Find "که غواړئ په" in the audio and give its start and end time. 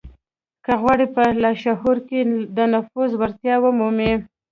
0.65-1.23